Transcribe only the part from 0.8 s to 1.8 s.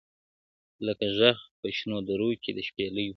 لکه ږغ په